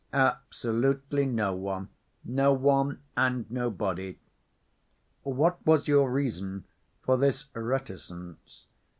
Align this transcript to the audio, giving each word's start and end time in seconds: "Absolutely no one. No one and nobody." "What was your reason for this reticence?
"Absolutely 0.13 1.27
no 1.27 1.53
one. 1.53 1.89
No 2.25 2.53
one 2.53 3.03
and 3.15 3.45
nobody." 3.51 4.17
"What 5.21 5.63
was 5.63 5.87
your 5.87 6.11
reason 6.11 6.65
for 7.03 7.17
this 7.17 7.45
reticence? 7.53 8.65